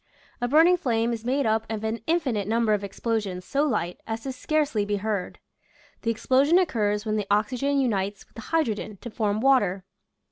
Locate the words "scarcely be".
4.31-4.95